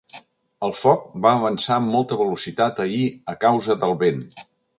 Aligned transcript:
El 0.67 0.71
foc 0.77 1.03
va 1.25 1.33
avançar 1.41 1.75
amb 1.75 1.91
molta 1.97 2.17
velocitat 2.23 2.83
ahir 2.87 3.03
a 3.35 3.37
causa 3.47 3.79
del 3.85 3.95
vent. 4.07 4.27